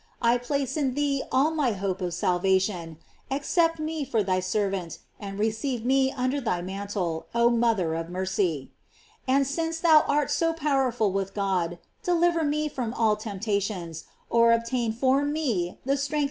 [0.19, 2.97] I place in thee all my hopes of salvation;
[3.29, 8.09] accept me for thy servant, and receive me under thy mantle, oh thou mother of
[8.09, 8.71] mercy.
[9.27, 14.91] And since thou art so powerful with God, deliver me from all temptations, or obtain
[14.91, 16.19] for me the strength 334 GLORIES OF MART.